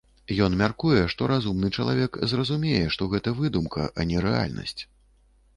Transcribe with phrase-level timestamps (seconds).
[0.45, 4.79] Ён мяркуе, што разумны чалавек зразумее, што гэта выдумка, а не рэальнасць.